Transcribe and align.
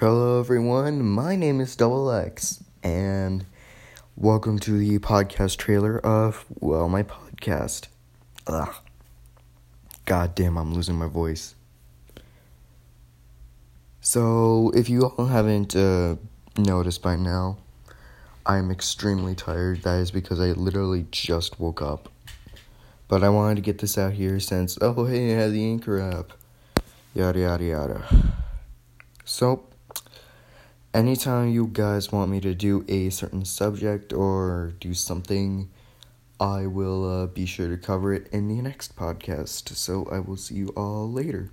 Hello, 0.00 0.40
everyone. 0.40 1.02
My 1.02 1.36
name 1.36 1.60
is 1.60 1.76
Double 1.76 2.10
X, 2.10 2.64
and 2.82 3.44
welcome 4.16 4.58
to 4.60 4.78
the 4.78 4.98
podcast 4.98 5.58
trailer 5.58 5.98
of 5.98 6.46
well, 6.58 6.88
my 6.88 7.02
podcast. 7.02 7.88
Ugh. 8.46 8.74
God 10.06 10.34
damn, 10.34 10.56
I'm 10.56 10.72
losing 10.72 10.94
my 10.94 11.06
voice. 11.06 11.54
So, 14.00 14.72
if 14.74 14.88
you 14.88 15.04
all 15.04 15.26
haven't 15.26 15.76
uh, 15.76 16.16
noticed 16.56 17.02
by 17.02 17.16
now, 17.16 17.58
I'm 18.46 18.70
extremely 18.70 19.34
tired. 19.34 19.82
That 19.82 19.98
is 19.98 20.10
because 20.10 20.40
I 20.40 20.52
literally 20.52 21.08
just 21.10 21.60
woke 21.60 21.82
up. 21.82 22.08
But 23.06 23.22
I 23.22 23.28
wanted 23.28 23.56
to 23.56 23.60
get 23.60 23.80
this 23.80 23.98
out 23.98 24.14
here 24.14 24.40
since, 24.40 24.78
oh, 24.80 25.04
hey, 25.04 25.34
I 25.34 25.40
have 25.40 25.52
the 25.52 25.70
Anchor 25.70 26.00
app. 26.00 26.32
Yada, 27.12 27.40
yada, 27.40 27.64
yada. 27.64 28.04
So, 29.26 29.64
anytime 30.92 31.48
you 31.48 31.66
guys 31.66 32.12
want 32.12 32.30
me 32.30 32.40
to 32.40 32.54
do 32.54 32.84
a 32.88 33.10
certain 33.10 33.44
subject 33.44 34.12
or 34.12 34.74
do 34.80 34.94
something, 34.94 35.70
I 36.38 36.66
will 36.66 37.08
uh, 37.08 37.26
be 37.26 37.46
sure 37.46 37.68
to 37.68 37.76
cover 37.76 38.12
it 38.12 38.28
in 38.32 38.48
the 38.48 38.60
next 38.60 38.96
podcast. 38.96 39.70
So 39.76 40.06
I 40.12 40.20
will 40.20 40.36
see 40.36 40.56
you 40.56 40.68
all 40.76 41.10
later. 41.10 41.48